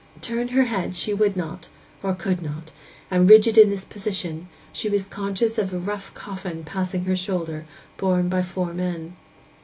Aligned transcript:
Turn 0.21 0.47
her 0.47 0.63
head 0.63 0.95
she 0.95 1.13
would 1.13 1.37
not, 1.37 1.67
or 2.01 2.15
could 2.15 2.41
not, 2.41 2.71
and, 3.11 3.29
rigid 3.29 3.55
in 3.55 3.69
this 3.69 3.85
position, 3.85 4.49
she 4.73 4.89
was 4.89 5.05
conscious 5.05 5.59
of 5.59 5.71
a 5.71 5.77
rough 5.77 6.11
coffin 6.15 6.63
passing 6.63 7.03
her 7.05 7.15
shoulder, 7.15 7.65
borne 7.99 8.27
by 8.27 8.41
four 8.41 8.73
men. 8.73 9.15